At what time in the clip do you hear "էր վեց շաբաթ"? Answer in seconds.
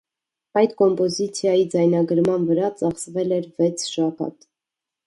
3.39-4.53